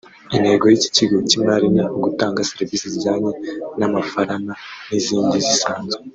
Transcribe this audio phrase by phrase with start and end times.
[0.35, 3.31] Intego y’iki kigo cy’imari ni ugutanga serivise zijyanye
[3.79, 4.53] n’amafarana
[4.89, 6.01] n’izindi zisanzwe